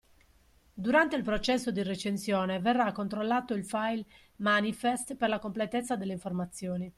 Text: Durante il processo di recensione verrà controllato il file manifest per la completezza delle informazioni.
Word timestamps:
Durante 0.73 1.15
il 1.15 1.21
processo 1.21 1.69
di 1.69 1.83
recensione 1.83 2.57
verrà 2.57 2.91
controllato 2.91 3.53
il 3.53 3.63
file 3.63 4.03
manifest 4.37 5.15
per 5.15 5.29
la 5.29 5.37
completezza 5.37 5.95
delle 5.95 6.13
informazioni. 6.13 6.89